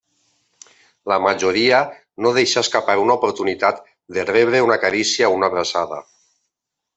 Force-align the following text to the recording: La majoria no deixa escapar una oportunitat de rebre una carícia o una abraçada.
La 1.11 1.17
majoria 1.25 1.81
no 2.25 2.31
deixa 2.37 2.63
escapar 2.67 2.95
una 3.03 3.17
oportunitat 3.21 3.83
de 4.17 4.25
rebre 4.31 4.63
una 4.69 4.79
carícia 4.87 5.31
o 5.35 5.41
una 5.41 5.51
abraçada. 5.55 6.01